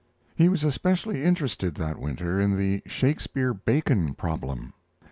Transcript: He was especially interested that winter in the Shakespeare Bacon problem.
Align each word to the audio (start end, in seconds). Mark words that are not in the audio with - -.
He 0.35 0.49
was 0.49 0.63
especially 0.63 1.23
interested 1.23 1.75
that 1.75 1.99
winter 1.99 2.39
in 2.39 2.57
the 2.57 2.81
Shakespeare 2.87 3.53
Bacon 3.53 4.15
problem. 4.15 4.73